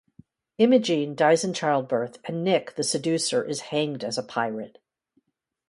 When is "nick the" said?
2.43-2.83